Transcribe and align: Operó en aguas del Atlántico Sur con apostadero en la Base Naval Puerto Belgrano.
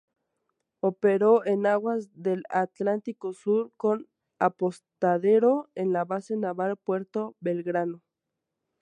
Operó 0.79 1.45
en 1.45 1.67
aguas 1.67 2.09
del 2.15 2.43
Atlántico 2.49 3.33
Sur 3.33 3.71
con 3.77 4.07
apostadero 4.39 5.69
en 5.75 5.93
la 5.93 6.05
Base 6.05 6.35
Naval 6.37 6.75
Puerto 6.75 7.35
Belgrano. 7.39 8.01